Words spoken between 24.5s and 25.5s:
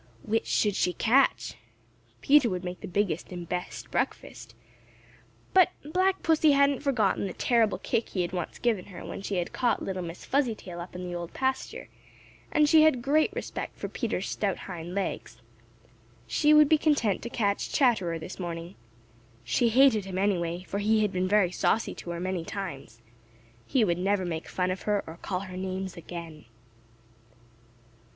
of her or call